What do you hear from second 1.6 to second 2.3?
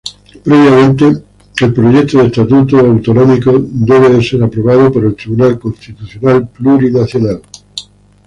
el proyecto de